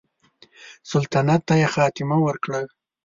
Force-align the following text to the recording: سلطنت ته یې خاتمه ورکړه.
سلطنت 0.89 1.41
ته 1.47 1.53
یې 1.61 1.67
خاتمه 1.75 2.17
ورکړه. 2.25 2.59